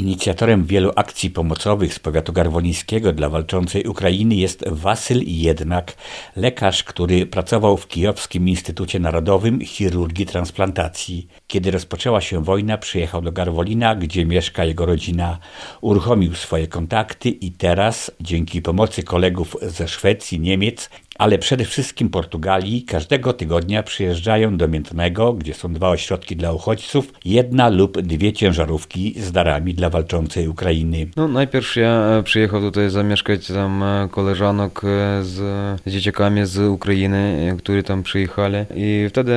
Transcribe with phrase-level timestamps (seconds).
[0.00, 5.94] Inicjatorem wielu akcji pomocowych z powiatu garwolińskiego dla walczącej Ukrainy jest Wasyl Jednak,
[6.36, 11.28] lekarz, który pracował w Kijowskim Instytucie Narodowym Chirurgii Transplantacji.
[11.46, 15.38] Kiedy rozpoczęła się wojna, przyjechał do Garwolina, gdzie mieszka jego rodzina.
[15.80, 22.82] Uruchomił swoje kontakty i teraz, dzięki pomocy kolegów ze Szwecji, Niemiec ale przede wszystkim Portugalii
[22.82, 29.14] każdego tygodnia przyjeżdżają do Miętnego, gdzie są dwa ośrodki dla uchodźców, jedna lub dwie ciężarówki
[29.20, 31.06] z darami dla walczącej Ukrainy.
[31.16, 34.80] No, najpierw ja przyjechał tutaj zamieszkać tam koleżanek
[35.22, 35.40] z
[35.86, 38.56] dzieciakami z Ukrainy, którzy tam przyjechali.
[38.74, 39.32] I wtedy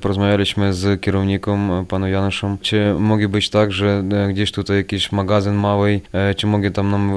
[0.00, 6.00] porozmawialiśmy z kierownikiem, panem Januszem, czy mogę być tak, że gdzieś tutaj jakiś magazyn mały,
[6.36, 7.12] czy mogę tam nam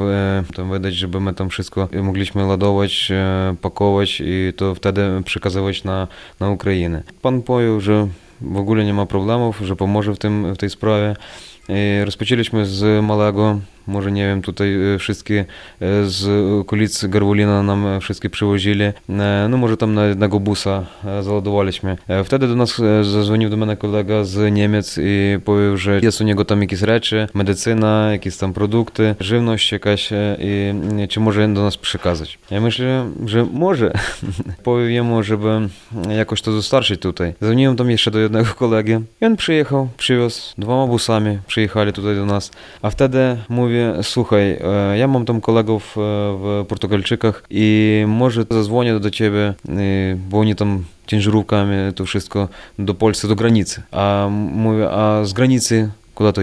[0.55, 3.12] tam wydać, żeby my tam wszystko mogliśmy ładować,
[3.62, 6.08] pakować i to wtedy przekazywać na,
[6.40, 7.04] na Ukrainę.
[7.22, 8.08] Pan pojął, że
[8.41, 11.16] w ogóle nie ma problemów, że pomoże w, tym, w tej sprawie.
[11.71, 15.45] I rozpoczęliśmy z małego może nie wiem, tutaj wszystkie
[16.03, 16.27] z
[16.59, 18.85] okolic Garwolina nam wszystkie przywozili.
[19.49, 20.85] No może tam na jednego busa
[21.21, 21.98] załadowaliśmy.
[22.26, 26.46] Wtedy do nas zadzwonił do mnie kolega z Niemiec i powiedział, że jest u niego
[26.46, 30.09] tam jakieś rzeczy, medycyna, jakieś tam produkty, żywność jakaś
[30.40, 30.74] i
[31.09, 32.40] czy może do nas przekazać.
[32.51, 33.91] Ja myślę, że może.
[34.63, 35.48] Powiem jemu, żeby
[36.18, 37.34] jakoś to dostarczyć tutaj.
[37.41, 42.26] Zadzwoniłem tam jeszcze do jednego kolegi i on przyjechał, przywiózł dwoma busami, przyjechali tutaj do
[42.26, 44.59] nas, a wtedy mówię, słuchaj,
[44.95, 49.53] ja mam tam kolegów w Portugalczykach i może zadzwonię do ciebie,
[50.29, 52.48] bo oni tam ciężarówkami to wszystko
[52.79, 53.81] do Polski, do granicy.
[53.91, 55.90] A mówię, a z granicy
[56.22, 56.41] куда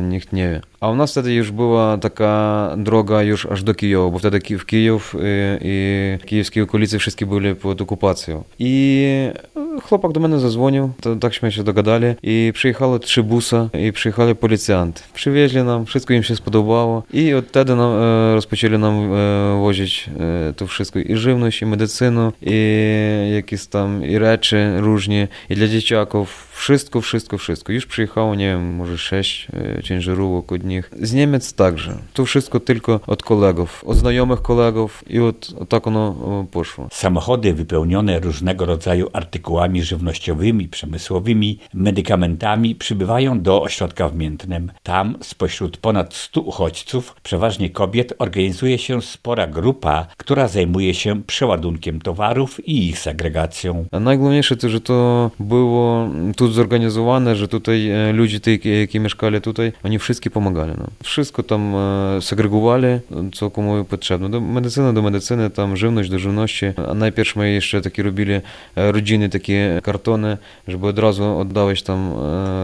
[0.00, 0.60] nikt nie wie.
[0.80, 4.66] A u nas wtedy już była taka droga już aż do Kijowa, bo wtedy w
[4.66, 8.44] Kijów i, i kijowskie okolice wszystkie były pod okupacją.
[8.58, 9.06] I
[9.82, 15.02] chłopak do mnie zadzwonił, to takśmy się dogadali i przyjechało trzy busa i przyjechali policjanty.
[15.14, 17.92] Przywieźli nam, wszystko im się spodobało i od wtedy nam,
[18.34, 19.10] rozpoczęli nam
[19.60, 20.10] wozić
[20.56, 26.53] to wszystko i żywność, i medycynę, i jakieś tam i rzeczy różnie, i dla dzieciaków.
[26.64, 27.72] Wszystko, wszystko, wszystko.
[27.72, 29.48] Już przyjechało, nie wiem, może sześć
[29.82, 30.90] ciężarówek od nich.
[31.02, 31.96] Z Niemiec także.
[32.14, 36.14] To wszystko tylko od kolegów, od znajomych kolegów i od, od tak ono
[36.50, 36.88] poszło.
[36.92, 44.72] Samochody wypełnione różnego rodzaju artykułami żywnościowymi, przemysłowymi, medykamentami przybywają do ośrodka w Miętnem.
[44.82, 52.00] Tam spośród ponad 100 uchodźców, przeważnie kobiet, organizuje się spora grupa, która zajmuje się przeładunkiem
[52.00, 53.84] towarów i ich segregacją.
[53.92, 59.00] A najgłówniejsze to, że to było tu zorganizowane, że tutaj e, ludzie, te, e, jakie
[59.00, 60.90] mieszkali tutaj, oni wszystkie pomagali nam.
[61.02, 62.86] Wszystko tam e, segregowali,
[63.34, 64.30] co komu potrzebne.
[64.30, 66.66] Do medycyny do medycyny, tam żywność do żywności.
[66.90, 68.34] A najpierw my jeszcze takie robili
[68.76, 70.38] rodziny, takie kartony,
[70.68, 72.12] żeby od razu oddawać tam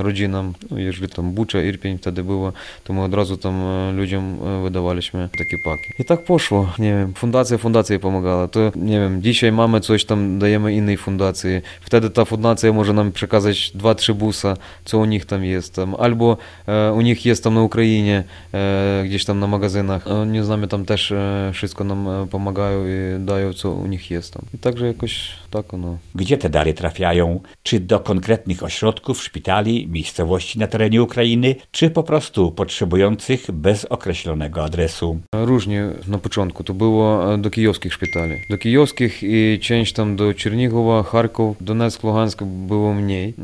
[0.00, 2.52] rodzinom, no, jeżeli tam Bucza, Irpień wtedy było,
[2.84, 3.54] to my od razu tam
[3.96, 6.02] ludziom wydawaliśmy takie paki.
[6.02, 10.38] I tak poszło, nie wiem, fundacja fundacji pomagała, to nie wiem, dzisiaj mamy coś tam,
[10.38, 15.24] dajemy innej fundacji, wtedy ta fundacja może nam przekazać dwa, trzy busa, co u nich
[15.24, 15.74] tam jest.
[15.74, 15.94] Tam.
[15.98, 16.36] Albo
[16.66, 20.06] e, u nich jest tam na Ukrainie, e, gdzieś tam na magazynach.
[20.06, 24.32] Oni z nami tam też e, wszystko nam pomagają i dają, co u nich jest
[24.32, 24.42] tam.
[24.54, 25.98] I także jakoś tak, no.
[26.14, 27.40] Gdzie te dary trafiają?
[27.62, 34.64] Czy do konkretnych ośrodków, szpitali, miejscowości na terenie Ukrainy, czy po prostu potrzebujących bez określonego
[34.64, 35.20] adresu?
[35.32, 36.64] Różnie na początku.
[36.64, 38.34] To było do kijowskich szpitali.
[38.50, 43.34] Do kijowskich i część tam do Czernigowa, Charków, Donetsk, Luhansk było mniej.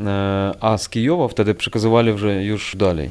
[0.61, 3.09] A z Kijowa wtedy przekazywali już dalej.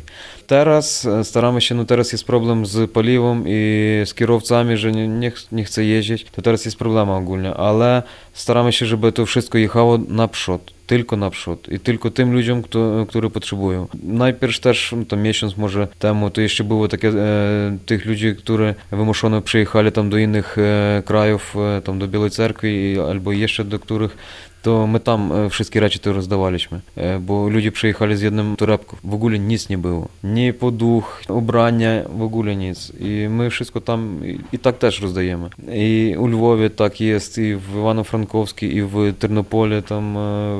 [5.53, 6.25] Nie chce jeździć.
[6.25, 8.03] To teraz jest problem ogólnie, ale
[8.33, 10.77] staramy się, żeby to wszystko jechało naprzód.
[10.87, 13.87] Tylko naprzód i tylko tym ludziom, kto, którzy potrzebują.
[14.03, 19.43] Najpierw też, tam miesiąc może temu, to jeszcze było takie, e, tych ludzi, którzy wymuszone
[19.43, 24.17] przyjechali tam do innych e, krajów, e, tam do Białej Cerkwi albo jeszcze do których
[24.63, 26.81] to my tam wszystkie rzeczy to rozdawaliśmy,
[27.21, 28.97] bo ludzie przyjechali z jednym torebką.
[29.05, 30.09] W ogóle nic nie było.
[30.37, 32.93] Nie poduch, ubrania, w ogóle nic.
[33.01, 34.21] I my wszystko tam
[34.53, 35.49] i tak też rozdajemy.
[35.73, 40.15] I u Lwowie tak jest, i w Ivano-Frankowskim, i w Ternopole, tam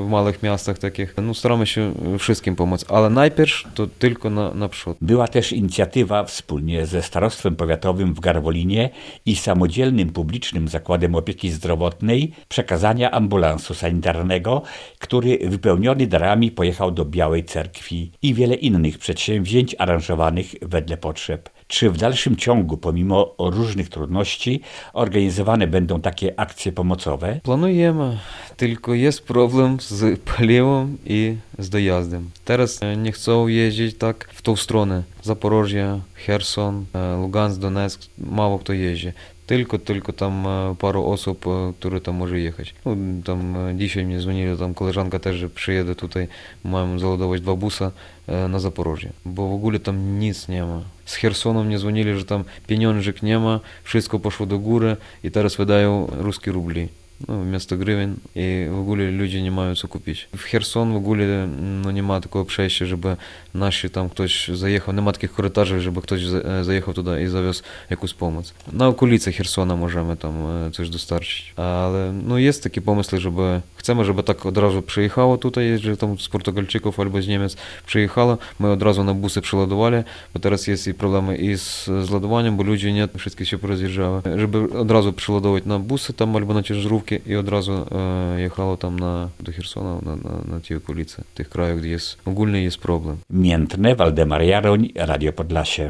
[0.05, 1.15] w małych miastach takich.
[1.23, 4.97] No staramy się wszystkim pomóc, ale najpierw to tylko na, naprzód.
[5.01, 8.89] Była też inicjatywa wspólnie ze Starostwem Powiatowym w Garwolinie
[9.25, 14.61] i samodzielnym publicznym zakładem opieki zdrowotnej przekazania ambulansu sanitarnego
[14.99, 21.49] który wypełniony darami pojechał do Białej Cerkwi i wiele innych przedsięwzięć pięć aranżowanych wedle potrzeb.
[21.67, 24.61] Czy w dalszym ciągu, pomimo różnych trudności,
[24.93, 27.39] organizowane będą takie akcje pomocowe?
[27.43, 28.17] Planujemy,
[28.57, 32.29] tylko jest problem z paliwem i z dojazdem.
[32.45, 35.03] Teraz e, nie chcą jeździć tak w tą stronę.
[35.23, 39.11] Zaporożje, Herson, e, Lugansk, Donetsk, mało kto jeździ.
[39.47, 42.71] только-только там э, пару особ, э, які там може їхати.
[42.85, 46.17] Ну, там э, дійсно мені дзвонили, там колежанка теж приїде тут,
[46.63, 47.91] маємо заладовувати два буса
[48.27, 49.09] на Запорожжі.
[49.25, 50.83] Бо в Огулі там ніц нема.
[51.05, 56.09] З Херсоном мені дзвонили, що там пеньонжик нема, все пішло до гури, і зараз видаю
[56.21, 56.89] русські рублі
[57.27, 60.19] ну, вместо гривень, і в Гулі люди не маються купити.
[60.33, 61.25] В Херсон в Гулі
[61.61, 63.17] ну, немає такого общежища, щоб
[63.53, 66.21] наші там хтось заїхав, немає таких коритажів, щоб хтось
[66.61, 68.43] заїхав э, туди і завез якусь допомогу.
[68.71, 71.51] На околиці Херсона можемо э, там э, це ж достарчити.
[71.55, 76.19] Але ну, є такі помисли, щоб chcemy, żeby tak od razu przyjechało tutaj, że tam
[76.19, 77.55] z Portugalczyków albo z Niemiec
[77.85, 79.97] przyjechało, my od razu na busy przyładowali,
[80.33, 84.21] bo teraz jest i problemy i z, z ładowaniem, bo ludzie nie wszystkie się porozjeżdżały.
[84.35, 88.77] Żeby od razu przyładować na busy tam albo na ciężarówki, i od razu e, jechało
[88.77, 92.77] tam na, do Chersona, na, na, na te okolice, tych krajów, gdzie jest ogólny jest
[92.77, 93.17] problem.
[93.29, 95.85] Miętne, Waldemar Jaroń, Radio Podlasie.